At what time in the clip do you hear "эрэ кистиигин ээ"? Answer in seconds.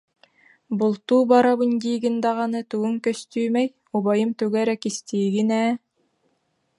4.61-5.71